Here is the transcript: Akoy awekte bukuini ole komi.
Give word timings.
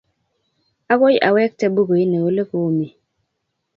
Akoy 0.93 1.15
awekte 1.27 1.65
bukuini 1.73 2.17
ole 2.27 2.43
komi. 2.49 2.87